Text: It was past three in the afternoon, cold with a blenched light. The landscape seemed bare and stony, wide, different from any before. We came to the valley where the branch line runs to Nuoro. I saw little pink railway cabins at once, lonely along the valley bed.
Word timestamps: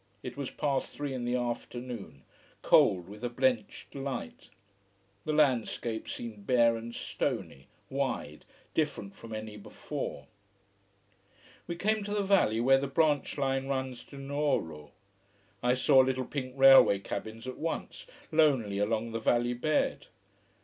It 0.23 0.35
was 0.35 0.49
past 0.49 0.89
three 0.89 1.13
in 1.13 1.25
the 1.25 1.35
afternoon, 1.35 2.23
cold 2.63 3.07
with 3.07 3.23
a 3.23 3.29
blenched 3.29 3.93
light. 3.93 4.49
The 5.25 5.31
landscape 5.31 6.09
seemed 6.09 6.47
bare 6.47 6.75
and 6.75 6.95
stony, 6.95 7.67
wide, 7.87 8.43
different 8.73 9.15
from 9.15 9.31
any 9.31 9.57
before. 9.57 10.25
We 11.67 11.75
came 11.75 12.03
to 12.03 12.15
the 12.15 12.23
valley 12.23 12.59
where 12.59 12.79
the 12.79 12.87
branch 12.87 13.37
line 13.37 13.67
runs 13.67 14.03
to 14.05 14.17
Nuoro. 14.17 14.89
I 15.61 15.75
saw 15.75 15.99
little 15.99 16.25
pink 16.25 16.55
railway 16.57 16.97
cabins 16.97 17.45
at 17.45 17.59
once, 17.59 18.07
lonely 18.31 18.79
along 18.79 19.11
the 19.11 19.19
valley 19.19 19.53
bed. 19.53 20.07